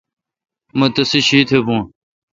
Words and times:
مہ 0.77 0.85
تیسے 0.93 1.19
شیتھ 1.27 1.53
بھون۔ 1.65 1.81